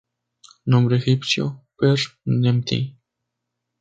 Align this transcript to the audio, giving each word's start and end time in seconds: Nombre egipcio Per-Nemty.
Nombre 0.65 0.95
egipcio 0.95 1.67
Per-Nemty. 1.75 2.81